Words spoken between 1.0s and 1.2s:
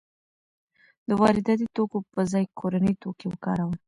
د